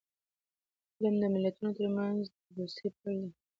[0.97, 3.31] علم د ملتونو ترمنځ د دوستی پل دی.